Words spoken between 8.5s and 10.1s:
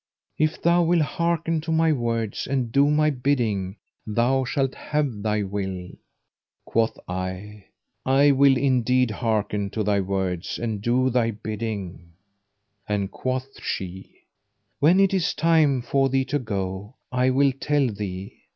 indeed hearken to thy